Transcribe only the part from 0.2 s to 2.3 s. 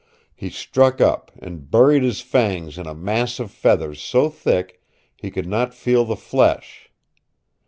He struck up, and buried his